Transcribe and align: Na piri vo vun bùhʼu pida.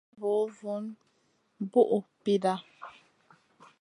Na 0.03 0.05
piri 0.07 0.17
vo 0.21 0.33
vun 0.57 0.83
bùhʼu 1.71 1.99
pida. 2.23 2.53